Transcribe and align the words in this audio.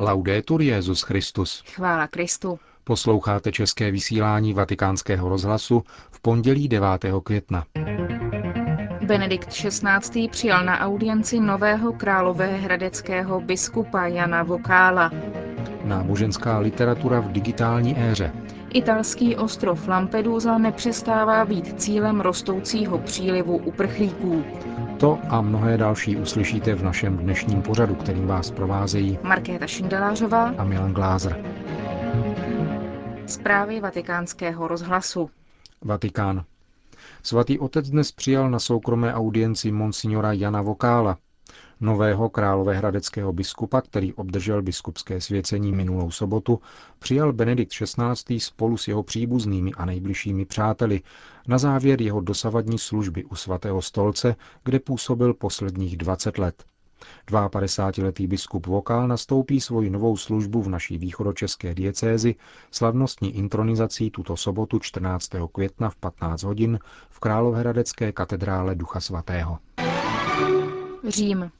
Laudetur 0.00 0.62
Jezus 0.62 1.02
Christus. 1.02 1.64
Chvála 1.74 2.06
Kristu. 2.06 2.58
Posloucháte 2.84 3.52
české 3.52 3.90
vysílání 3.90 4.54
Vatikánského 4.54 5.28
rozhlasu 5.28 5.82
v 6.10 6.20
pondělí 6.20 6.68
9. 6.68 6.88
května. 7.24 7.64
Benedikt 9.06 9.48
XVI. 9.48 10.28
přijal 10.28 10.64
na 10.64 10.78
audienci 10.80 11.40
nového 11.40 11.92
královéhradeckého 11.92 13.40
biskupa 13.40 14.06
Jana 14.06 14.42
Vokála. 14.42 15.10
Náboženská 15.84 16.58
literatura 16.58 17.20
v 17.20 17.32
digitální 17.32 17.98
éře. 17.98 18.32
Italský 18.70 19.36
ostrov 19.36 19.88
Lampedusa 19.88 20.58
nepřestává 20.58 21.44
být 21.44 21.82
cílem 21.82 22.20
rostoucího 22.20 22.98
přílivu 22.98 23.56
uprchlíků. 23.56 24.44
To 25.00 25.18
a 25.28 25.40
mnohé 25.40 25.76
další 25.76 26.16
uslyšíte 26.16 26.74
v 26.74 26.82
našem 26.82 27.16
dnešním 27.16 27.62
pořadu, 27.62 27.94
kterým 27.94 28.26
vás 28.26 28.50
provázejí 28.50 29.18
Markéta 29.22 29.66
Šindelářová 29.66 30.54
a 30.58 30.64
Milan 30.64 30.92
Glázer. 30.92 31.44
Zprávy 33.26 33.80
vatikánského 33.80 34.68
rozhlasu. 34.68 35.30
Vatikán. 35.84 36.44
Svatý 37.22 37.58
otec 37.58 37.90
dnes 37.90 38.12
přijal 38.12 38.50
na 38.50 38.58
soukromé 38.58 39.14
audienci 39.14 39.72
monsignora 39.72 40.32
Jana 40.32 40.62
Vokála, 40.62 41.18
nového 41.80 42.28
královéhradeckého 42.28 43.32
biskupa, 43.32 43.80
který 43.80 44.14
obdržel 44.14 44.62
biskupské 44.62 45.20
svěcení 45.20 45.72
minulou 45.72 46.10
sobotu, 46.10 46.60
přijal 46.98 47.32
Benedikt 47.32 47.72
XVI. 47.72 48.40
spolu 48.40 48.76
s 48.76 48.88
jeho 48.88 49.02
příbuznými 49.02 49.72
a 49.72 49.84
nejbližšími 49.84 50.44
přáteli 50.44 51.00
na 51.48 51.58
závěr 51.58 52.02
jeho 52.02 52.20
dosavadní 52.20 52.78
služby 52.78 53.24
u 53.24 53.34
svatého 53.34 53.82
stolce, 53.82 54.36
kde 54.64 54.80
působil 54.80 55.34
posledních 55.34 55.96
20 55.96 56.38
let. 56.38 56.64
52-letý 57.26 58.26
biskup 58.26 58.66
Vokál 58.66 59.08
nastoupí 59.08 59.60
svoji 59.60 59.90
novou 59.90 60.16
službu 60.16 60.62
v 60.62 60.68
naší 60.68 60.98
východočeské 60.98 61.74
diecézi 61.74 62.34
slavnostní 62.70 63.36
intronizací 63.36 64.10
tuto 64.10 64.36
sobotu 64.36 64.78
14. 64.78 65.30
května 65.52 65.90
v 65.90 65.96
15 65.96 66.42
hodin 66.42 66.78
v 67.10 67.20
Královéhradecké 67.20 68.12
katedrále 68.12 68.74
Ducha 68.74 69.00
Svatého. 69.00 69.58
Řím. 71.08 71.50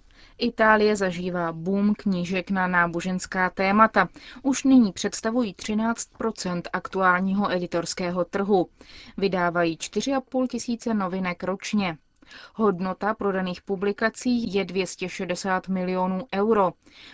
Itálie 0.40 0.96
zažívá 0.96 1.52
boom 1.52 1.94
knížek 1.94 2.50
na 2.50 2.66
náboženská 2.66 3.50
témata. 3.50 4.08
Už 4.42 4.64
nyní 4.64 4.92
představují 4.92 5.54
13% 5.54 6.62
aktuálního 6.72 7.52
editorského 7.52 8.24
trhu. 8.24 8.66
Vydávají 9.16 9.76
4,5 9.76 10.46
tisíce 10.46 10.94
novinek 10.94 11.44
ročně. 11.44 11.98
Hodnota 12.54 13.14
prodaných 13.14 13.62
publikací 13.62 14.54
je 14.54 14.64
260 14.64 15.68
milionů 15.68 16.26
euro. 16.34 16.72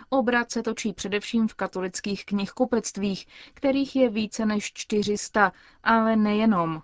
Obrat 0.09 0.51
se 0.51 0.63
točí 0.63 0.93
především 0.93 1.49
v 1.49 1.55
katolických 1.55 2.25
knihkupectvích, 2.25 3.27
kterých 3.55 3.97
je 3.97 4.11
více 4.11 4.47
než 4.47 4.73
400, 4.73 5.53
ale 5.83 6.17
nejenom. 6.17 6.83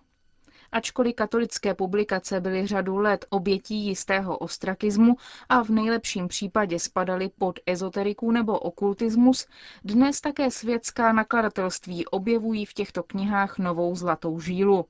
Ačkoliv 0.72 1.14
katolické 1.14 1.74
publikace 1.74 2.40
byly 2.40 2.66
řadu 2.66 2.96
let 2.96 3.24
obětí 3.30 3.74
jistého 3.86 4.38
ostrakismu 4.38 5.16
a 5.48 5.62
v 5.64 5.68
nejlepším 5.68 6.28
případě 6.28 6.78
spadaly 6.78 7.30
pod 7.38 7.58
ezoteriku 7.66 8.30
nebo 8.30 8.58
okultismus, 8.58 9.46
dnes 9.84 10.20
také 10.20 10.50
světská 10.50 11.12
nakladatelství 11.12 12.06
objevují 12.06 12.64
v 12.66 12.74
těchto 12.74 13.02
knihách 13.02 13.58
novou 13.58 13.96
zlatou 13.96 14.40
žílu. 14.40 14.86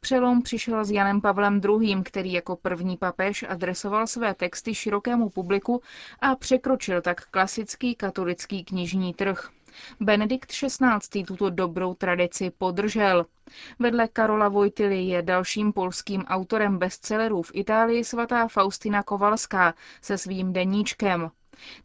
Přelom 0.00 0.42
přišel 0.42 0.84
s 0.84 0.90
Janem 0.90 1.20
Pavlem 1.20 1.60
II., 1.64 2.02
který 2.02 2.32
jako 2.32 2.56
první 2.56 2.96
papež 2.96 3.44
adresoval 3.48 4.06
své 4.06 4.34
texty 4.34 4.74
širokému 4.74 5.28
publiku 5.28 5.82
a 6.20 6.36
překročil 6.36 7.02
tak 7.02 7.26
klasický 7.26 7.94
katolický 7.94 8.64
knižní 8.64 9.14
trh. 9.14 9.50
Benedikt 10.00 10.50
XVI. 10.50 11.24
tuto 11.24 11.50
dobrou 11.50 11.94
tradici 11.94 12.50
podržel. 12.50 13.26
Vedle 13.78 14.08
Karola 14.08 14.48
Vojtily 14.48 15.02
je 15.02 15.22
dalším 15.22 15.72
polským 15.72 16.22
autorem 16.24 16.78
bestsellerů 16.78 17.42
v 17.42 17.50
Itálii 17.54 18.04
svatá 18.04 18.48
Faustina 18.48 19.02
Kovalská 19.02 19.74
se 20.02 20.18
svým 20.18 20.52
deníčkem. 20.52 21.30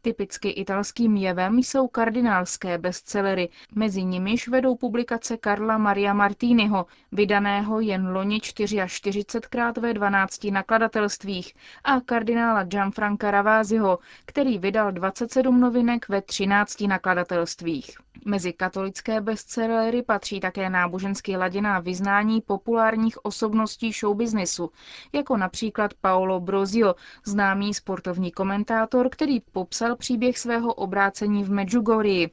Typicky 0.01 0.49
italským 0.49 1.15
jevem 1.17 1.57
jsou 1.59 1.87
kardinálské 1.87 2.77
bestsellery, 2.77 3.49
mezi 3.75 4.03
nimiž 4.03 4.47
vedou 4.47 4.75
publikace 4.75 5.37
Karla 5.37 5.77
Maria 5.77 6.13
Martiniho, 6.13 6.85
vydaného 7.11 7.79
jen 7.79 8.07
loni 8.13 8.37
44krát 8.37 9.81
ve 9.81 9.93
12 9.93 10.43
nakladatelstvích, 10.51 11.53
a 11.83 12.01
kardinála 12.01 12.63
Gianfranca 12.63 13.31
Ravasiho, 13.31 13.99
který 14.25 14.57
vydal 14.57 14.91
27 14.91 15.59
novinek 15.59 16.09
ve 16.09 16.21
13 16.21 16.81
nakladatelstvích. 16.81 17.97
Mezi 18.25 18.53
katolické 18.53 19.21
bestsellery 19.21 20.03
patří 20.03 20.39
také 20.39 20.69
nábožensky 20.69 21.37
laděná 21.37 21.79
vyznání 21.79 22.41
populárních 22.41 23.25
osobností 23.25 23.91
showbiznesu, 23.91 24.71
jako 25.13 25.37
například 25.37 25.93
Paolo 25.93 26.39
Brozio, 26.39 26.95
známý 27.25 27.73
sportovní 27.73 28.31
komentátor, 28.31 29.09
který 29.09 29.39
popsal 29.39 29.95
příběh 29.95 30.37
svého 30.37 30.73
obrácení 30.73 31.43
v 31.43 31.51
Medjugorji. 31.51 32.29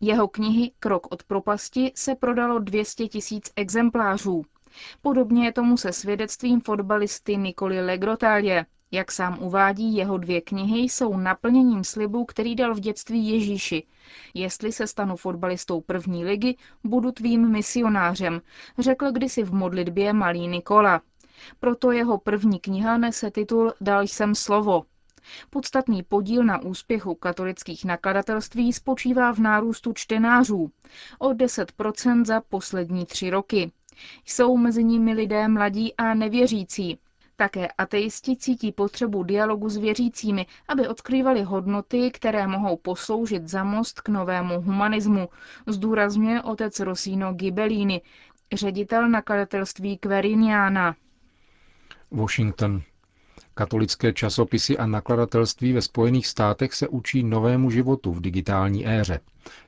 Jeho 0.00 0.28
knihy 0.28 0.72
Krok 0.80 1.06
od 1.12 1.22
propasti 1.22 1.92
se 1.94 2.14
prodalo 2.14 2.58
200 2.58 3.08
tisíc 3.08 3.50
exemplářů. 3.56 4.44
Podobně 5.02 5.44
je 5.44 5.52
tomu 5.52 5.76
se 5.76 5.92
svědectvím 5.92 6.60
fotbalisty 6.60 7.36
Nikoli 7.36 7.80
Legrotalie. 7.86 8.66
Jak 8.94 9.12
sám 9.12 9.38
uvádí, 9.40 9.96
jeho 9.96 10.18
dvě 10.18 10.40
knihy 10.40 10.78
jsou 10.78 11.16
naplněním 11.16 11.84
slibu, 11.84 12.24
který 12.24 12.54
dal 12.54 12.74
v 12.74 12.80
dětství 12.80 13.28
Ježíši. 13.28 13.86
Jestli 14.34 14.72
se 14.72 14.86
stanu 14.86 15.16
fotbalistou 15.16 15.80
první 15.80 16.24
ligy, 16.24 16.56
budu 16.84 17.12
tvým 17.12 17.48
misionářem, 17.48 18.42
řekl 18.78 19.12
kdysi 19.12 19.42
v 19.42 19.54
modlitbě 19.54 20.12
malý 20.12 20.48
Nikola. 20.48 21.00
Proto 21.60 21.92
jeho 21.92 22.18
první 22.18 22.60
kniha 22.60 22.98
nese 22.98 23.30
titul 23.30 23.72
Dal 23.80 24.02
jsem 24.02 24.34
slovo. 24.34 24.84
Podstatný 25.50 26.02
podíl 26.02 26.44
na 26.44 26.62
úspěchu 26.62 27.14
katolických 27.14 27.84
nakladatelství 27.84 28.72
spočívá 28.72 29.32
v 29.32 29.38
nárůstu 29.38 29.92
čtenářů 29.92 30.70
o 31.18 31.28
10% 31.30 32.24
za 32.24 32.40
poslední 32.40 33.06
tři 33.06 33.30
roky. 33.30 33.72
Jsou 34.24 34.56
mezi 34.56 34.84
nimi 34.84 35.12
lidé 35.12 35.48
mladí 35.48 35.94
a 35.96 36.14
nevěřící. 36.14 36.98
Také 37.36 37.68
ateisti 37.78 38.36
cítí 38.36 38.72
potřebu 38.72 39.22
dialogu 39.22 39.68
s 39.68 39.76
věřícími, 39.76 40.46
aby 40.68 40.88
odkrývali 40.88 41.42
hodnoty, 41.42 42.10
které 42.10 42.46
mohou 42.46 42.76
posloužit 42.76 43.48
za 43.48 43.64
most 43.64 44.00
k 44.00 44.08
novému 44.08 44.60
humanismu, 44.60 45.28
zdůrazňuje 45.66 46.42
otec 46.42 46.80
Rosino 46.80 47.32
Gibellini, 47.32 48.02
ředitel 48.52 49.08
nakladatelství 49.08 49.98
Queriniana. 49.98 50.96
Washington. 52.10 52.82
Katolické 53.54 54.12
časopisy 54.12 54.78
a 54.78 54.86
nakladatelství 54.86 55.72
ve 55.72 55.82
Spojených 55.82 56.26
státech 56.26 56.74
se 56.74 56.88
učí 56.88 57.22
novému 57.22 57.70
životu 57.70 58.12
v 58.12 58.20
digitální 58.20 58.88
éře. 58.88 59.20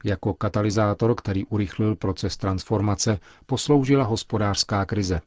Jako 0.04 0.34
katalyzátor, 0.34 1.14
který 1.14 1.46
urychlil 1.46 1.96
proces 1.96 2.36
transformace, 2.36 3.18
posloužila 3.46 4.04
hospodářská 4.04 4.84
krize. 4.84 5.20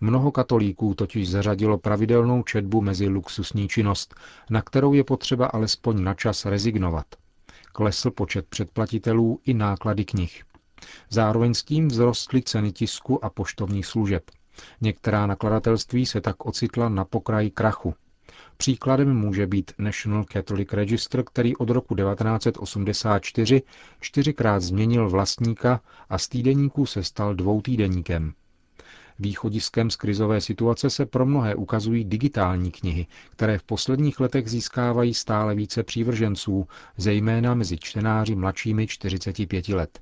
Mnoho 0.00 0.32
katolíků 0.32 0.94
totiž 0.94 1.30
zařadilo 1.30 1.78
pravidelnou 1.78 2.42
četbu 2.42 2.80
mezi 2.80 3.08
luxusní 3.08 3.68
činnost, 3.68 4.14
na 4.50 4.62
kterou 4.62 4.92
je 4.92 5.04
potřeba 5.04 5.46
alespoň 5.46 6.02
na 6.02 6.14
čas 6.14 6.46
rezignovat. 6.46 7.06
Klesl 7.72 8.10
počet 8.10 8.46
předplatitelů 8.46 9.40
i 9.44 9.54
náklady 9.54 10.04
knih. 10.04 10.44
Zároveň 11.10 11.54
s 11.54 11.62
tím 11.62 11.88
vzrostly 11.88 12.42
ceny 12.42 12.72
tisku 12.72 13.24
a 13.24 13.30
poštovních 13.30 13.86
služeb. 13.86 14.30
Některá 14.80 15.26
nakladatelství 15.26 16.06
se 16.06 16.20
tak 16.20 16.46
ocitla 16.46 16.88
na 16.88 17.04
pokraji 17.04 17.50
krachu. 17.50 17.94
Příkladem 18.56 19.16
může 19.16 19.46
být 19.46 19.72
National 19.78 20.24
Catholic 20.24 20.72
Register, 20.72 21.24
který 21.24 21.56
od 21.56 21.70
roku 21.70 21.94
1984 21.94 23.62
čtyřikrát 24.00 24.60
změnil 24.60 25.10
vlastníka 25.10 25.80
a 26.08 26.18
z 26.18 26.28
týdeníků 26.28 26.86
se 26.86 27.02
stal 27.04 27.34
dvoutýdeníkem. 27.34 28.32
Východiskem 29.18 29.90
z 29.90 29.96
krizové 29.96 30.40
situace 30.40 30.90
se 30.90 31.06
pro 31.06 31.26
mnohé 31.26 31.54
ukazují 31.54 32.04
digitální 32.04 32.70
knihy, 32.70 33.06
které 33.30 33.58
v 33.58 33.62
posledních 33.62 34.20
letech 34.20 34.50
získávají 34.50 35.14
stále 35.14 35.54
více 35.54 35.82
přívrženců, 35.82 36.68
zejména 36.96 37.54
mezi 37.54 37.78
čtenáři 37.78 38.34
mladšími 38.34 38.86
45 38.86 39.68
let. 39.68 40.00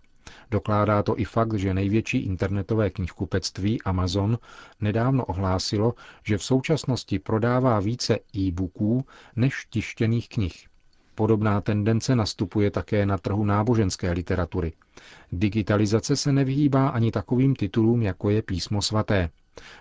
Dokládá 0.51 1.03
to 1.03 1.19
i 1.19 1.25
fakt, 1.25 1.55
že 1.55 1.75
největší 1.75 2.19
internetové 2.19 2.91
knihkupectví 2.91 3.83
Amazon 3.83 4.39
nedávno 4.81 5.25
ohlásilo, 5.25 5.95
že 6.25 6.39
v 6.39 6.45
současnosti 6.45 7.19
prodává 7.19 7.81
více 7.81 8.19
e-booků 8.37 9.07
než 9.37 9.67
tištěných 9.71 10.29
knih. 10.29 10.67
Podobná 11.15 11.61
tendence 11.61 12.17
nastupuje 12.17 12.71
také 12.71 13.07
na 13.07 13.19
trhu 13.19 13.45
náboženské 13.45 14.13
literatury. 14.13 14.73
Digitalizace 15.33 16.17
se 16.17 16.33
nevyhýbá 16.33 16.89
ani 16.89 17.11
takovým 17.11 17.55
titulům, 17.57 18.03
jako 18.03 18.31
je 18.31 18.43
písmo 18.43 18.83
svaté. 18.83 19.31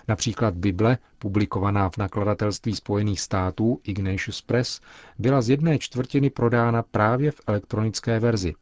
Například 0.07 0.53
Bible, 0.55 0.97
publikovaná 1.19 1.89
v 1.89 1.97
nakladatelství 1.97 2.75
Spojených 2.75 3.21
států 3.21 3.79
Ignatius 3.83 4.41
Press, 4.41 4.81
byla 5.19 5.41
z 5.41 5.49
jedné 5.49 5.79
čtvrtiny 5.79 6.29
prodána 6.29 6.83
právě 6.83 7.31
v 7.31 7.41
elektronické 7.47 8.19
verzi. 8.19 8.53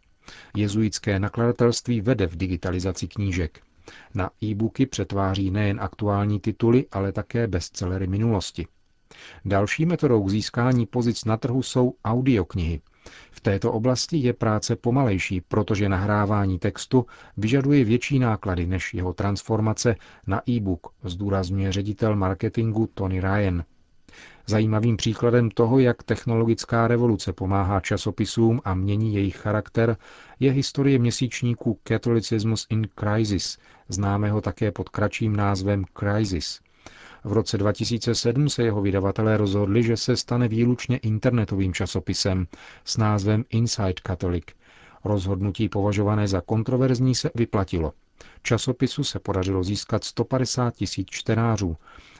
Jezuitské 0.55 1.19
nakladatelství 1.19 2.01
vede 2.01 2.27
v 2.27 2.35
digitalizaci 2.35 3.07
knížek. 3.07 3.59
Na 4.13 4.29
e-booky 4.43 4.85
přetváří 4.85 5.51
nejen 5.51 5.79
aktuální 5.81 6.39
tituly, 6.39 6.85
ale 6.91 7.11
také 7.11 7.47
bestsellery 7.47 8.07
minulosti. 8.07 8.67
Další 9.45 9.85
metodou 9.85 10.23
k 10.23 10.29
získání 10.29 10.85
pozic 10.85 11.25
na 11.25 11.37
trhu 11.37 11.63
jsou 11.63 11.93
audioknihy. 12.05 12.81
V 13.31 13.41
této 13.41 13.71
oblasti 13.71 14.17
je 14.17 14.33
práce 14.33 14.75
pomalejší, 14.75 15.41
protože 15.41 15.89
nahrávání 15.89 16.59
textu 16.59 17.05
vyžaduje 17.37 17.83
větší 17.83 18.19
náklady 18.19 18.67
než 18.67 18.93
jeho 18.93 19.13
transformace 19.13 19.95
na 20.27 20.41
e-book, 20.49 20.87
zdůrazňuje 21.03 21.71
ředitel 21.71 22.15
marketingu 22.15 22.89
Tony 22.93 23.21
Ryan. 23.21 23.63
Zajímavým 24.47 24.97
příkladem 24.97 25.49
toho, 25.49 25.79
jak 25.79 26.03
technologická 26.03 26.87
revoluce 26.87 27.33
pomáhá 27.33 27.79
časopisům 27.79 28.61
a 28.63 28.73
mění 28.73 29.13
jejich 29.15 29.37
charakter, 29.37 29.97
je 30.39 30.51
historie 30.51 30.99
měsíčníku 30.99 31.79
Catholicismus 31.83 32.67
in 32.69 32.87
Crisis, 32.99 33.57
známého 33.89 34.41
také 34.41 34.71
pod 34.71 34.89
kratším 34.89 35.35
názvem 35.35 35.85
Crisis. 35.99 36.59
V 37.23 37.33
roce 37.33 37.57
2007 37.57 38.49
se 38.49 38.63
jeho 38.63 38.81
vydavatelé 38.81 39.37
rozhodli, 39.37 39.83
že 39.83 39.97
se 39.97 40.17
stane 40.17 40.47
výlučně 40.47 40.97
internetovým 40.97 41.73
časopisem 41.73 42.47
s 42.85 42.97
názvem 42.97 43.45
Inside 43.49 44.01
Catholic. 44.07 44.43
Rozhodnutí 45.03 45.69
považované 45.69 46.27
za 46.27 46.41
kontroverzní 46.41 47.15
se 47.15 47.31
vyplatilo. 47.35 47.93
Časopisu 48.43 49.03
se 49.03 49.19
podařilo 49.19 49.63
získat 49.63 50.03
150 50.03 50.75
tisíc 50.75 51.07
čtenářů. 51.11 51.77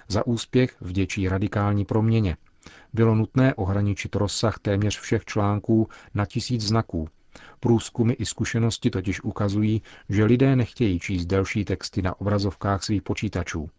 Za 0.08 0.28
úspěch 0.28 0.76
vděčí 0.82 1.30
radikální 1.30 1.86
proměně. 1.86 2.38
Bylo 2.94 3.16
nutné 3.16 3.54
ohraničit 3.56 4.16
rozsah 4.16 4.60
téměř 4.60 5.00
všech 5.00 5.26
článků 5.26 5.90
na 6.14 6.26
tisíc 6.26 6.62
znaků. 6.62 7.08
Průzkumy 7.60 8.14
i 8.14 8.26
zkušenosti 8.26 8.90
totiž 8.90 9.24
ukazují, 9.24 9.82
že 10.10 10.26
lidé 10.26 10.56
nechtějí 10.56 11.00
číst 11.00 11.26
delší 11.26 11.66
texty 11.66 12.02
na 12.02 12.22
obrazovkách 12.22 12.84
svých 12.84 13.02
počítačů. 13.02 13.70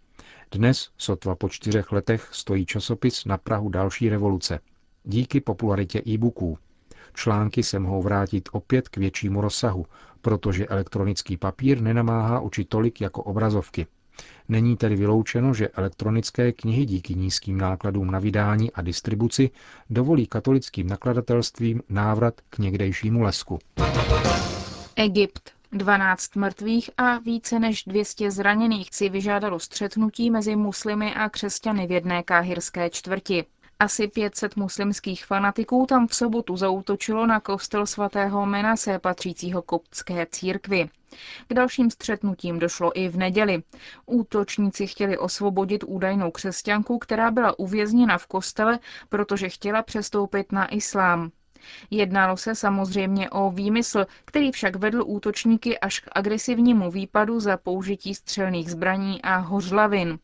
Dnes, 0.53 0.89
sotva 0.99 1.35
po 1.35 1.49
čtyřech 1.49 1.93
letech, 1.93 2.29
stojí 2.33 2.67
časopis 2.67 3.25
na 3.25 3.39
Prahu 3.39 3.69
další 3.69 4.09
revoluce. 4.09 4.59
Díky 5.05 5.41
popularitě 5.41 6.03
e-booků. 6.09 6.59
Články 7.15 7.63
se 7.63 7.79
mohou 7.79 8.03
vrátit 8.03 8.49
opět 8.53 8.89
k 8.89 8.97
většímu 8.97 9.41
rozsahu, 9.41 9.87
protože 10.21 10.67
elektronický 10.67 11.37
papír 11.37 11.81
nenamáhá 11.81 12.41
oči 12.41 12.65
tolik 12.65 13.01
jako 13.01 13.23
obrazovky. 13.23 13.87
Není 14.49 14.77
tedy 14.77 14.97
vyloučeno, 14.97 15.55
že 15.55 15.69
elektronické 15.69 16.53
knihy 16.53 16.85
díky 16.87 17.15
nízkým 17.15 17.59
nákladům 17.59 18.11
na 18.11 18.19
vydání 18.19 18.73
a 18.73 18.83
distribuci 18.83 19.51
dovolí 19.91 20.27
katolickým 20.27 20.87
nakladatelstvím 20.87 21.83
návrat 21.89 22.41
k 22.51 22.59
někdejšímu 22.59 23.23
lesku. 23.23 23.59
Egypt. 24.97 25.62
12 25.75 26.37
mrtvých 26.37 26.91
a 26.97 27.19
více 27.19 27.59
než 27.59 27.85
200 27.85 28.31
zraněných 28.31 28.89
si 28.93 29.09
vyžádalo 29.09 29.59
střetnutí 29.59 30.31
mezi 30.31 30.57
muslimy 30.57 31.15
a 31.15 31.29
křesťany 31.29 31.87
v 31.87 31.91
jedné 31.91 32.23
káhirské 32.23 32.91
čtvrti. 32.91 33.45
Asi 33.79 34.09
500 34.09 34.57
muslimských 34.57 35.27
fanatiků 35.27 35.87
tam 35.89 36.07
v 36.07 36.15
sobotu 36.15 36.57
zautočilo 36.57 37.27
na 37.27 37.41
kostel 37.41 37.87
svatého 37.87 38.47
Menase 38.47 38.99
patřícího 38.99 39.63
koptské 39.63 40.27
církvi. 40.31 40.89
K 41.49 41.55
dalším 41.55 41.91
střetnutím 41.91 42.59
došlo 42.59 43.01
i 43.01 43.09
v 43.09 43.17
neděli. 43.17 43.63
Útočníci 44.07 44.87
chtěli 44.87 45.19
osvobodit 45.19 45.85
údajnou 45.87 46.31
křesťanku, 46.31 46.99
která 46.99 47.31
byla 47.31 47.59
uvězněna 47.59 48.19
v 48.19 48.27
kostele, 48.27 48.79
protože 49.09 49.49
chtěla 49.49 49.83
přestoupit 49.83 50.53
na 50.53 50.67
islám. 50.75 51.31
Jednalo 51.91 52.37
se 52.37 52.55
samozřejmě 52.55 53.31
o 53.31 53.51
výmysl, 53.51 54.07
který 54.25 54.53
však 54.53 54.77
vedl 54.77 55.03
útočníky 55.07 55.79
až 55.79 56.01
k 56.01 56.09
agresivnímu 56.13 56.91
výpadu 56.91 57.41
za 57.41 57.57
použití 57.57 58.15
střelných 58.15 58.71
zbraní 58.71 59.23
a 59.23 59.37
hořlavin. 59.37 60.19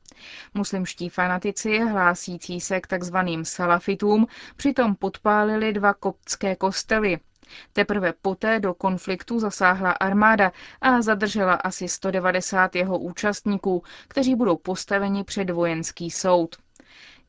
Muslimští 0.55 1.09
fanatici, 1.09 1.79
hlásící 1.79 2.61
se 2.61 2.81
k 2.81 2.87
takzvaným 2.87 3.45
salafitům, 3.45 4.27
přitom 4.57 4.95
podpálili 4.95 5.73
dva 5.73 5.95
koptské 5.95 6.57
kostely. 6.57 7.19
Teprve 7.73 8.13
poté 8.23 8.61
do 8.61 8.75
konfliktu 8.75 9.41
zasáhla 9.41 9.91
armáda 9.91 10.53
a 10.81 11.03
zadržela 11.03 11.55
asi 11.55 11.89
190 11.89 12.77
jeho 12.77 12.99
účastníků, 12.99 13.83
kteří 14.09 14.35
budou 14.35 14.57
postaveni 14.57 15.25
před 15.25 15.51
vojenský 15.51 16.11
soud. 16.11 16.57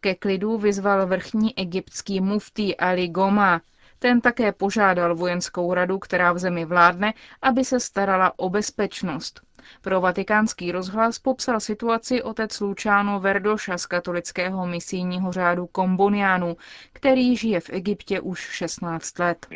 Ke 0.01 0.15
klidu 0.15 0.57
vyzval 0.57 1.07
vrchní 1.07 1.57
egyptský 1.57 2.21
muftý 2.21 2.77
Ali 2.77 3.07
Goma. 3.07 3.61
Ten 3.99 4.21
také 4.21 4.51
požádal 4.51 5.15
vojenskou 5.15 5.73
radu, 5.73 5.99
která 5.99 6.33
v 6.33 6.37
zemi 6.39 6.65
vládne, 6.65 7.13
aby 7.41 7.65
se 7.65 7.79
starala 7.79 8.39
o 8.39 8.49
bezpečnost. 8.49 9.41
Pro 9.81 10.01
vatikánský 10.01 10.71
rozhlas 10.71 11.19
popsal 11.19 11.59
situaci 11.59 12.21
otec 12.23 12.59
Luciano 12.59 13.19
Verdoša 13.19 13.77
z 13.77 13.85
katolického 13.85 14.67
misijního 14.67 15.31
řádu 15.31 15.67
Komboniánů, 15.67 16.57
který 16.93 17.37
žije 17.37 17.59
v 17.59 17.69
Egyptě 17.69 18.19
už 18.19 18.39
16 18.39 19.19
let. 19.19 19.47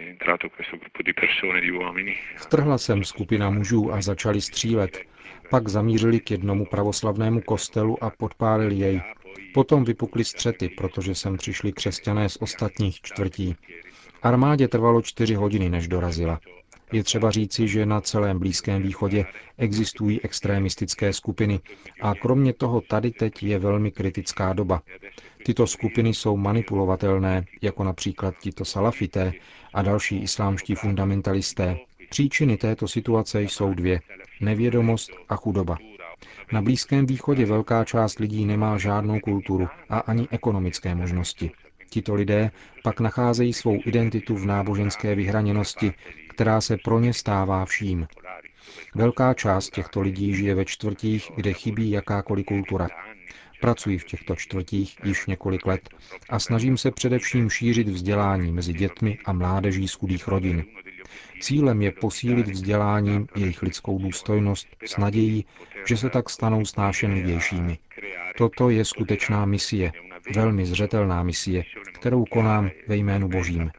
Vtrhla 2.37 2.77
sem 2.77 3.03
skupina 3.03 3.49
mužů 3.49 3.93
a 3.93 4.01
začali 4.01 4.41
střílet. 4.41 4.97
Pak 5.49 5.67
zamířili 5.67 6.19
k 6.19 6.31
jednomu 6.31 6.65
pravoslavnému 6.65 7.41
kostelu 7.41 8.03
a 8.03 8.09
podpálili 8.09 8.75
jej. 8.75 9.01
Potom 9.53 9.83
vypukly 9.83 10.23
střety, 10.23 10.69
protože 10.69 11.15
sem 11.15 11.37
přišli 11.37 11.73
křesťané 11.73 12.29
z 12.29 12.37
ostatních 12.41 13.01
čtvrtí. 13.01 13.55
Armádě 14.23 14.67
trvalo 14.67 15.01
čtyři 15.01 15.35
hodiny, 15.35 15.69
než 15.69 15.87
dorazila. 15.87 16.39
Je 16.91 17.03
třeba 17.03 17.31
říci, 17.31 17.67
že 17.67 17.85
na 17.85 18.01
celém 18.01 18.39
Blízkém 18.39 18.81
východě 18.81 19.25
existují 19.57 20.21
extrémistické 20.21 21.13
skupiny 21.13 21.59
a 22.01 22.13
kromě 22.15 22.53
toho 22.53 22.81
tady 22.81 23.11
teď 23.11 23.43
je 23.43 23.59
velmi 23.59 23.91
kritická 23.91 24.53
doba. 24.53 24.81
Tyto 25.45 25.67
skupiny 25.67 26.09
jsou 26.13 26.37
manipulovatelné, 26.37 27.45
jako 27.61 27.83
například 27.83 28.35
tito 28.41 28.65
salafité 28.65 29.33
a 29.73 29.81
další 29.81 30.17
islámští 30.17 30.75
fundamentalisté. 30.75 31.77
Příčiny 32.09 32.57
této 32.57 32.87
situace 32.87 33.41
jsou 33.41 33.73
dvě. 33.73 34.01
Nevědomost 34.41 35.11
a 35.29 35.35
chudoba. 35.35 35.77
Na 36.51 36.61
Blízkém 36.61 37.05
východě 37.05 37.45
velká 37.45 37.83
část 37.83 38.19
lidí 38.19 38.45
nemá 38.45 38.77
žádnou 38.77 39.19
kulturu 39.19 39.67
a 39.89 39.99
ani 39.99 40.27
ekonomické 40.31 40.95
možnosti. 40.95 41.51
Tito 41.93 42.15
lidé 42.15 42.51
pak 42.83 42.99
nacházejí 42.99 43.53
svou 43.53 43.79
identitu 43.85 44.35
v 44.35 44.45
náboženské 44.45 45.15
vyhraněnosti, 45.15 45.93
která 46.29 46.61
se 46.61 46.77
pro 46.77 46.99
ně 46.99 47.13
stává 47.13 47.65
vším. 47.65 48.07
Velká 48.95 49.33
část 49.33 49.69
těchto 49.69 50.01
lidí 50.01 50.35
žije 50.35 50.55
ve 50.55 50.65
čtvrtích, 50.65 51.31
kde 51.35 51.53
chybí 51.53 51.91
jakákoliv 51.91 52.45
kultura. 52.45 52.87
Pracuji 53.61 53.97
v 53.97 54.05
těchto 54.05 54.35
čtvrtích 54.35 54.97
již 55.03 55.25
několik 55.25 55.65
let 55.65 55.89
a 56.29 56.39
snažím 56.39 56.77
se 56.77 56.91
především 56.91 57.49
šířit 57.49 57.87
vzdělání 57.87 58.51
mezi 58.51 58.73
dětmi 58.73 59.17
a 59.25 59.33
mládeží 59.33 59.87
z 59.87 59.93
chudých 59.93 60.27
rodin. 60.27 60.63
Cílem 61.41 61.81
je 61.81 61.91
posílit 61.91 62.47
vzděláním 62.47 63.27
jejich 63.35 63.61
lidskou 63.61 63.99
důstojnost 63.99 64.67
s 64.85 64.97
nadějí, 64.97 65.45
že 65.87 65.97
se 65.97 66.09
tak 66.09 66.29
stanou 66.29 66.65
snášenlivějšími. 66.65 67.77
Toto 68.37 68.69
je 68.69 68.85
skutečná 68.85 69.45
misie, 69.45 69.91
velmi 70.35 70.65
zřetelná 70.65 71.23
misie, 71.23 71.63
kterou 71.93 72.25
konám 72.25 72.69
ve 72.87 72.95
jménu 72.95 73.27
Božím. 73.27 73.71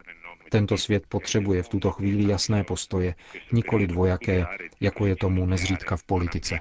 Tento 0.51 0.79
svět 0.79 1.07
potřebuje 1.09 1.63
v 1.63 1.69
tuto 1.69 1.91
chvíli 1.91 2.31
jasné 2.31 2.65
postoje, 2.65 3.15
nikoli 3.53 3.87
dvojaké, 3.87 4.47
jako 4.81 5.07
je 5.07 5.17
tomu 5.17 5.47
nezřídka 5.47 5.97
v 5.97 6.05
politice. 6.05 6.61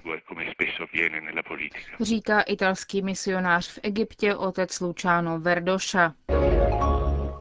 Říká 2.01 2.41
italský 2.41 3.01
misionář 3.01 3.69
v 3.69 3.79
Egyptě 3.83 4.35
otec 4.35 4.79
Luciano 4.79 5.39
Verdoša. 5.39 6.13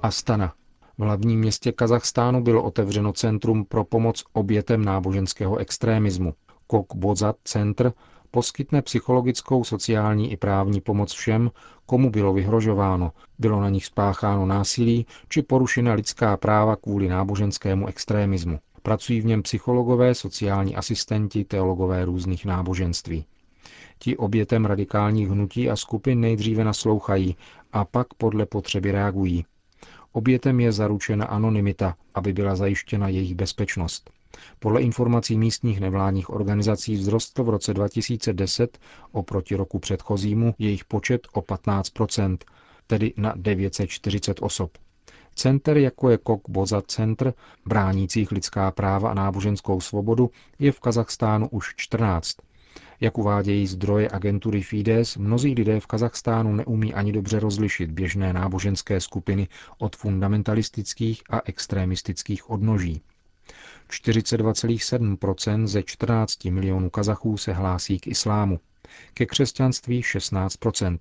Astana. 0.02 0.54
V 0.98 1.02
hlavním 1.02 1.40
městě 1.40 1.72
Kazachstánu 1.72 2.42
bylo 2.42 2.62
otevřeno 2.62 3.12
Centrum 3.12 3.64
pro 3.64 3.84
pomoc 3.84 4.24
obětem 4.32 4.84
náboženského 4.84 5.56
extrémismu. 5.56 6.34
Kok 6.66 6.94
Bozat 6.94 7.36
Center 7.44 7.92
poskytne 8.32 8.82
psychologickou, 8.82 9.64
sociální 9.64 10.32
i 10.32 10.36
právní 10.36 10.80
pomoc 10.80 11.12
všem, 11.12 11.50
komu 11.86 12.10
bylo 12.10 12.32
vyhrožováno, 12.32 13.12
bylo 13.38 13.60
na 13.60 13.68
nich 13.68 13.86
spácháno 13.86 14.46
násilí 14.46 15.06
či 15.28 15.42
porušena 15.42 15.92
lidská 15.94 16.36
práva 16.36 16.76
kvůli 16.76 17.08
náboženskému 17.08 17.86
extrémismu. 17.86 18.58
Pracují 18.82 19.20
v 19.20 19.26
něm 19.26 19.42
psychologové, 19.42 20.14
sociální 20.14 20.76
asistenti, 20.76 21.44
teologové 21.44 22.04
různých 22.04 22.44
náboženství. 22.44 23.24
Ti 23.98 24.16
obětem 24.16 24.64
radikálních 24.64 25.28
hnutí 25.28 25.70
a 25.70 25.76
skupin 25.76 26.20
nejdříve 26.20 26.64
naslouchají 26.64 27.36
a 27.72 27.84
pak 27.84 28.14
podle 28.14 28.46
potřeby 28.46 28.92
reagují. 28.92 29.44
Obětem 30.12 30.60
je 30.60 30.72
zaručena 30.72 31.26
anonymita, 31.26 31.96
aby 32.14 32.32
byla 32.32 32.56
zajištěna 32.56 33.08
jejich 33.08 33.34
bezpečnost. 33.34 34.10
Podle 34.58 34.82
informací 34.82 35.38
místních 35.38 35.80
nevládních 35.80 36.30
organizací 36.30 36.96
vzrostl 36.96 37.44
v 37.44 37.48
roce 37.48 37.74
2010 37.74 38.78
oproti 39.12 39.54
roku 39.54 39.78
předchozímu 39.78 40.54
jejich 40.58 40.84
počet 40.84 41.28
o 41.32 41.40
15% 41.40 42.38
tedy 42.86 43.12
na 43.16 43.32
940 43.36 44.42
osob. 44.42 44.70
Center, 45.34 45.76
jako 45.76 46.10
je 46.10 46.18
Kok 46.18 46.48
Boza 46.48 46.82
Center, 46.82 47.34
bránících 47.66 48.32
lidská 48.32 48.70
práva 48.70 49.10
a 49.10 49.14
náboženskou 49.14 49.80
svobodu, 49.80 50.30
je 50.58 50.72
v 50.72 50.80
Kazachstánu 50.80 51.48
už 51.48 51.74
14. 51.76 52.36
Jak 53.00 53.18
uvádějí 53.18 53.66
zdroje 53.66 54.08
agentury 54.12 54.62
Fides, 54.62 55.16
mnozí 55.16 55.54
lidé 55.54 55.80
v 55.80 55.86
Kazachstánu 55.86 56.52
neumí 56.52 56.94
ani 56.94 57.12
dobře 57.12 57.40
rozlišit 57.40 57.90
běžné 57.90 58.32
náboženské 58.32 59.00
skupiny 59.00 59.48
od 59.78 59.96
fundamentalistických 59.96 61.22
a 61.30 61.40
extremistických 61.44 62.50
odnoží. 62.50 63.02
42,7% 63.90 65.66
ze 65.66 65.82
14 65.82 66.44
milionů 66.44 66.90
Kazachů 66.90 67.36
se 67.36 67.52
hlásí 67.52 68.00
k 68.00 68.06
islámu, 68.06 68.60
ke 69.14 69.26
křesťanství 69.26 70.02
16% 70.02 70.98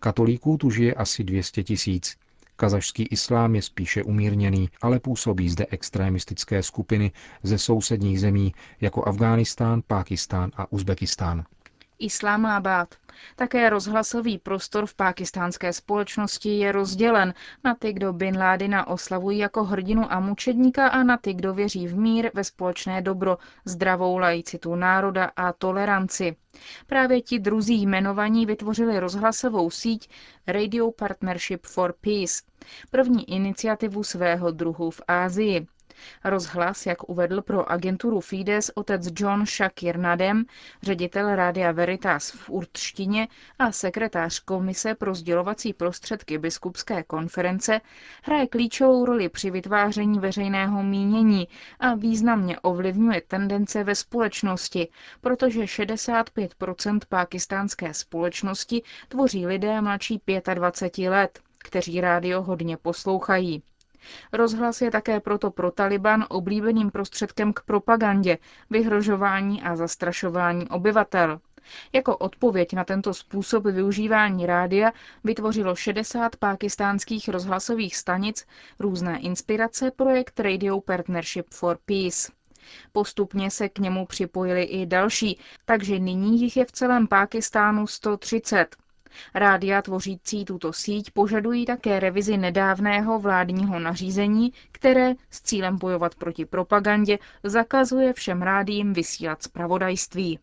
Katolíků 0.00 0.56
tu 0.56 0.70
žije 0.70 0.94
asi 0.94 1.24
200 1.24 1.64
tisíc. 1.64 2.16
Kazašský 2.56 3.02
islám 3.02 3.54
je 3.54 3.62
spíše 3.62 4.02
umírněný, 4.02 4.68
ale 4.82 5.00
působí 5.00 5.50
zde 5.50 5.66
extremistické 5.70 6.62
skupiny 6.62 7.12
ze 7.42 7.58
sousedních 7.58 8.20
zemí 8.20 8.54
jako 8.80 9.04
Afghánistán, 9.08 9.82
Pákistán 9.86 10.50
a 10.56 10.72
Uzbekistán. 10.72 11.44
Islámábad. 12.00 12.94
Také 13.36 13.70
rozhlasový 13.70 14.38
prostor 14.38 14.86
v 14.86 14.94
pákistánské 14.94 15.72
společnosti 15.72 16.58
je 16.58 16.72
rozdělen 16.72 17.34
na 17.64 17.74
ty, 17.74 17.92
kdo 17.92 18.12
Bin 18.12 18.38
Ládina 18.38 18.86
oslavují 18.86 19.38
jako 19.38 19.64
hrdinu 19.64 20.12
a 20.12 20.20
mučedníka 20.20 20.88
a 20.88 21.02
na 21.02 21.16
ty, 21.16 21.34
kdo 21.34 21.54
věří 21.54 21.86
v 21.86 21.98
mír, 21.98 22.30
ve 22.34 22.44
společné 22.44 23.02
dobro, 23.02 23.38
zdravou 23.64 24.18
laicitu 24.18 24.74
národa 24.74 25.30
a 25.36 25.52
toleranci. 25.52 26.36
Právě 26.86 27.22
ti 27.22 27.38
druzí 27.38 27.82
jmenovaní 27.82 28.46
vytvořili 28.46 29.00
rozhlasovou 29.00 29.70
síť 29.70 30.08
Radio 30.46 30.90
Partnership 30.90 31.66
for 31.66 31.94
Peace, 32.00 32.42
první 32.90 33.30
iniciativu 33.30 34.04
svého 34.04 34.50
druhu 34.50 34.90
v 34.90 35.00
Ázii. 35.08 35.66
Rozhlas, 36.24 36.86
jak 36.86 37.08
uvedl 37.08 37.42
pro 37.42 37.70
agenturu 37.72 38.20
Fides 38.20 38.70
otec 38.74 39.08
John 39.20 39.46
Shakir 39.46 39.98
Nadem, 39.98 40.44
ředitel 40.82 41.34
Rádia 41.36 41.72
Veritas 41.72 42.30
v 42.30 42.50
urtštině 42.50 43.28
a 43.58 43.72
sekretář 43.72 44.40
Komise 44.40 44.94
pro 44.94 45.14
sdělovací 45.14 45.72
prostředky 45.72 46.38
biskupské 46.38 47.02
konference, 47.02 47.80
hraje 48.22 48.46
klíčovou 48.46 49.04
roli 49.04 49.28
při 49.28 49.50
vytváření 49.50 50.18
veřejného 50.18 50.82
mínění 50.82 51.48
a 51.80 51.94
významně 51.94 52.60
ovlivňuje 52.60 53.20
tendence 53.28 53.84
ve 53.84 53.94
společnosti, 53.94 54.88
protože 55.20 55.60
65% 55.64 56.98
pákistánské 57.08 57.94
společnosti 57.94 58.82
tvoří 59.08 59.46
lidé 59.46 59.80
mladší 59.80 60.22
25 60.54 61.10
let, 61.10 61.40
kteří 61.58 62.00
rádio 62.00 62.42
hodně 62.42 62.76
poslouchají. 62.76 63.62
Rozhlas 64.32 64.80
je 64.80 64.90
také 64.90 65.20
proto 65.20 65.50
pro 65.50 65.70
Taliban 65.70 66.24
oblíbeným 66.28 66.90
prostředkem 66.90 67.52
k 67.52 67.60
propagandě, 67.62 68.38
vyhrožování 68.70 69.62
a 69.62 69.76
zastrašování 69.76 70.68
obyvatel. 70.68 71.40
Jako 71.92 72.16
odpověď 72.16 72.72
na 72.72 72.84
tento 72.84 73.14
způsob 73.14 73.64
využívání 73.64 74.46
rádia 74.46 74.92
vytvořilo 75.24 75.76
60 75.76 76.36
pákistánských 76.36 77.28
rozhlasových 77.28 77.96
stanic 77.96 78.46
různé 78.78 79.18
inspirace 79.18 79.90
projekt 79.90 80.40
Radio 80.40 80.80
Partnership 80.80 81.46
for 81.54 81.78
Peace. 81.86 82.32
Postupně 82.92 83.50
se 83.50 83.68
k 83.68 83.78
němu 83.78 84.06
připojili 84.06 84.62
i 84.62 84.86
další, 84.86 85.38
takže 85.64 85.98
nyní 85.98 86.40
jich 86.40 86.56
je 86.56 86.64
v 86.64 86.72
celém 86.72 87.06
Pákistánu 87.08 87.86
130. 87.86 88.76
Rádia 89.34 89.82
tvořící 89.82 90.44
tuto 90.44 90.72
síť 90.72 91.10
požadují 91.10 91.66
také 91.66 92.00
revizi 92.00 92.36
nedávného 92.36 93.18
vládního 93.18 93.78
nařízení, 93.78 94.52
které 94.72 95.12
s 95.30 95.42
cílem 95.42 95.78
bojovat 95.78 96.14
proti 96.14 96.44
propagandě 96.44 97.18
zakazuje 97.42 98.12
všem 98.12 98.42
rádím 98.42 98.92
vysílat 98.92 99.42
zpravodajství. 99.42 100.38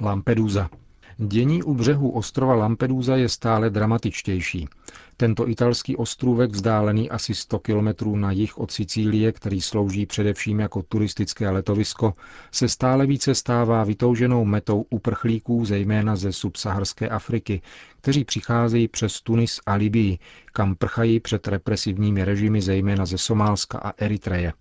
Lampedusa. 0.00 0.70
Dění 1.18 1.62
u 1.62 1.74
břehu 1.74 2.10
ostrova 2.10 2.54
Lampedusa 2.54 3.16
je 3.16 3.28
stále 3.28 3.70
dramatičtější. 3.70 4.68
Tento 5.16 5.48
italský 5.48 5.96
ostrůvek, 5.96 6.50
vzdálený 6.50 7.10
asi 7.10 7.34
100 7.34 7.58
kilometrů 7.58 8.16
na 8.16 8.32
jih 8.32 8.58
od 8.58 8.70
Sicílie, 8.70 9.32
který 9.32 9.60
slouží 9.60 10.06
především 10.06 10.60
jako 10.60 10.82
turistické 10.82 11.50
letovisko, 11.50 12.14
se 12.52 12.68
stále 12.68 13.06
více 13.06 13.34
stává 13.34 13.84
vytouženou 13.84 14.44
metou 14.44 14.86
uprchlíků, 14.90 15.64
zejména 15.64 16.16
ze 16.16 16.32
subsaharské 16.32 17.08
Afriky, 17.08 17.62
kteří 18.00 18.24
přicházejí 18.24 18.88
přes 18.88 19.20
Tunis 19.20 19.60
a 19.66 19.74
Libii, 19.74 20.18
kam 20.52 20.74
prchají 20.74 21.20
před 21.20 21.48
represivními 21.48 22.24
režimy 22.24 22.62
zejména 22.62 23.06
ze 23.06 23.18
Somálska 23.18 23.78
a 23.78 23.92
Eritreje. 23.98 24.52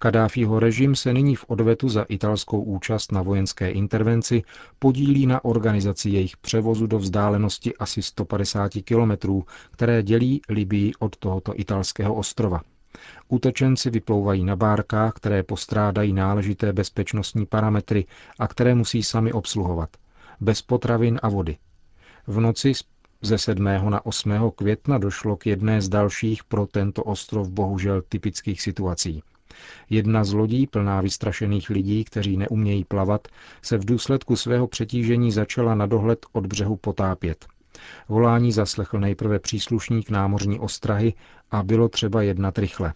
Kadáfího 0.00 0.60
režim 0.60 0.94
se 0.94 1.12
nyní 1.12 1.36
v 1.36 1.44
odvetu 1.48 1.88
za 1.88 2.02
italskou 2.02 2.62
účast 2.62 3.12
na 3.12 3.22
vojenské 3.22 3.70
intervenci 3.70 4.42
podílí 4.78 5.26
na 5.26 5.44
organizaci 5.44 6.10
jejich 6.10 6.36
převozu 6.36 6.86
do 6.86 6.98
vzdálenosti 6.98 7.76
asi 7.76 8.02
150 8.02 8.72
kilometrů, 8.84 9.44
které 9.70 10.02
dělí 10.02 10.42
Libii 10.48 10.92
od 10.98 11.16
tohoto 11.16 11.52
italského 11.60 12.14
ostrova. 12.14 12.60
Utečenci 13.28 13.90
vyplouvají 13.90 14.44
na 14.44 14.56
bárkách, 14.56 15.12
které 15.14 15.42
postrádají 15.42 16.12
náležité 16.12 16.72
bezpečnostní 16.72 17.46
parametry 17.46 18.06
a 18.38 18.48
které 18.48 18.74
musí 18.74 19.02
sami 19.02 19.32
obsluhovat. 19.32 19.90
Bez 20.40 20.62
potravin 20.62 21.20
a 21.22 21.28
vody. 21.28 21.56
V 22.26 22.40
noci 22.40 22.72
ze 23.22 23.38
7. 23.38 23.64
na 23.64 24.06
8. 24.06 24.50
května 24.56 24.98
došlo 24.98 25.36
k 25.36 25.46
jedné 25.46 25.80
z 25.80 25.88
dalších 25.88 26.44
pro 26.44 26.66
tento 26.66 27.02
ostrov 27.02 27.48
bohužel 27.48 28.02
typických 28.08 28.62
situací. 28.62 29.22
Jedna 29.90 30.24
z 30.24 30.32
lodí 30.32 30.66
plná 30.66 31.00
vystrašených 31.00 31.70
lidí, 31.70 32.04
kteří 32.04 32.36
neumějí 32.36 32.84
plavat, 32.84 33.28
se 33.62 33.78
v 33.78 33.84
důsledku 33.84 34.36
svého 34.36 34.66
přetížení 34.66 35.32
začala 35.32 35.74
na 35.74 35.86
dohled 35.86 36.26
od 36.32 36.46
břehu 36.46 36.76
potápět. 36.76 37.46
Volání 38.08 38.52
zaslechl 38.52 39.00
nejprve 39.00 39.38
příslušník 39.38 40.10
námořní 40.10 40.58
ostrahy 40.58 41.14
a 41.50 41.62
bylo 41.62 41.88
třeba 41.88 42.22
jednat 42.22 42.58
rychle. 42.58 42.94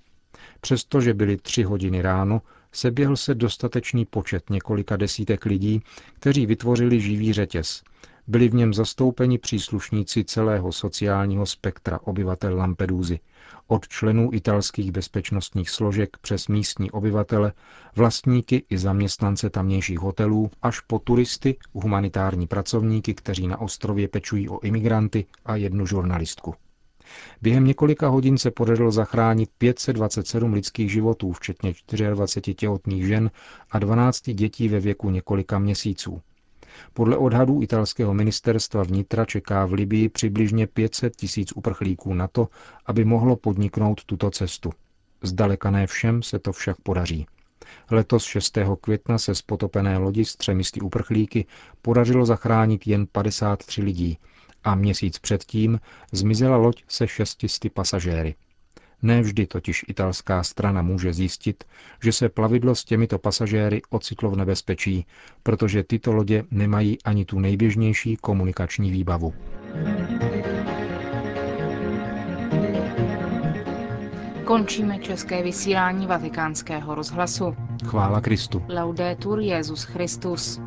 Přestože 0.60 1.14
byly 1.14 1.36
tři 1.36 1.62
hodiny 1.62 2.02
ráno, 2.02 2.42
seběhl 2.72 3.16
se 3.16 3.34
dostatečný 3.34 4.04
počet 4.04 4.50
několika 4.50 4.96
desítek 4.96 5.44
lidí, 5.44 5.82
kteří 6.14 6.46
vytvořili 6.46 7.00
živý 7.00 7.32
řetěz. 7.32 7.82
Byli 8.30 8.48
v 8.48 8.54
něm 8.54 8.74
zastoupeni 8.74 9.38
příslušníci 9.38 10.24
celého 10.24 10.72
sociálního 10.72 11.46
spektra 11.46 12.00
obyvatel 12.04 12.56
Lampedusy, 12.56 13.20
od 13.66 13.88
členů 13.88 14.30
italských 14.32 14.92
bezpečnostních 14.92 15.70
složek 15.70 16.16
přes 16.20 16.48
místní 16.48 16.90
obyvatele, 16.90 17.52
vlastníky 17.96 18.64
i 18.70 18.78
zaměstnance 18.78 19.50
tamnějších 19.50 19.98
hotelů, 19.98 20.50
až 20.62 20.80
po 20.80 20.98
turisty, 20.98 21.56
humanitární 21.72 22.46
pracovníky, 22.46 23.14
kteří 23.14 23.48
na 23.48 23.60
ostrově 23.60 24.08
pečují 24.08 24.48
o 24.48 24.60
imigranty 24.60 25.26
a 25.44 25.56
jednu 25.56 25.86
žurnalistku. 25.86 26.54
Během 27.42 27.64
několika 27.64 28.08
hodin 28.08 28.38
se 28.38 28.50
podařilo 28.50 28.92
zachránit 28.92 29.50
527 29.58 30.52
lidských 30.52 30.92
životů, 30.92 31.32
včetně 31.32 31.74
24 32.10 32.54
těhotných 32.54 33.06
žen 33.06 33.30
a 33.70 33.78
12 33.78 34.30
dětí 34.30 34.68
ve 34.68 34.80
věku 34.80 35.10
několika 35.10 35.58
měsíců. 35.58 36.20
Podle 36.92 37.16
odhadů 37.16 37.62
italského 37.62 38.14
ministerstva 38.14 38.82
vnitra 38.82 39.24
čeká 39.24 39.66
v 39.66 39.72
Libii 39.72 40.08
přibližně 40.08 40.66
500 40.66 41.16
tisíc 41.16 41.52
uprchlíků 41.52 42.14
na 42.14 42.28
to, 42.28 42.48
aby 42.86 43.04
mohlo 43.04 43.36
podniknout 43.36 44.04
tuto 44.04 44.30
cestu. 44.30 44.70
Zdaleka 45.22 45.70
ne 45.70 45.86
všem 45.86 46.22
se 46.22 46.38
to 46.38 46.52
však 46.52 46.80
podaří. 46.80 47.26
Letos 47.90 48.24
6. 48.24 48.58
května 48.80 49.18
se 49.18 49.34
z 49.34 49.42
potopené 49.42 49.98
lodi 49.98 50.24
s 50.24 50.36
třemisty 50.36 50.80
uprchlíky 50.80 51.46
podařilo 51.82 52.26
zachránit 52.26 52.86
jen 52.86 53.06
53 53.06 53.82
lidí 53.82 54.18
a 54.64 54.74
měsíc 54.74 55.18
předtím 55.18 55.80
zmizela 56.12 56.56
loď 56.56 56.84
se 56.88 57.08
600 57.08 57.72
pasažéry. 57.72 58.34
Nevždy 59.02 59.46
totiž 59.46 59.84
italská 59.88 60.42
strana 60.42 60.82
může 60.82 61.12
zjistit, 61.12 61.64
že 62.02 62.12
se 62.12 62.28
plavidlo 62.28 62.74
s 62.74 62.84
těmito 62.84 63.18
pasažéry 63.18 63.82
ocitlo 63.90 64.30
v 64.30 64.36
nebezpečí, 64.36 65.06
protože 65.42 65.82
tyto 65.84 66.12
lodě 66.12 66.44
nemají 66.50 67.02
ani 67.02 67.24
tu 67.24 67.38
nejběžnější 67.38 68.16
komunikační 68.16 68.90
výbavu. 68.90 69.34
Končíme 74.44 74.98
české 74.98 75.42
vysílání 75.42 76.06
vatikánského 76.06 76.94
rozhlasu. 76.94 77.56
Chvála 77.84 78.20
Kristu. 78.20 78.62
Laudetur 78.68 79.40
Jezus 79.40 79.84
Christus. 79.84 80.60